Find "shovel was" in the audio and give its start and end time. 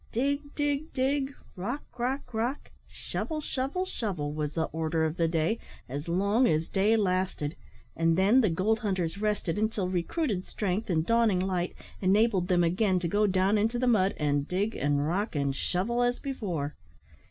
3.85-4.53